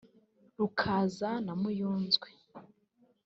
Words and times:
Rukaza 0.57 1.31
na 1.45 1.53
Muyunzwe 1.61 2.29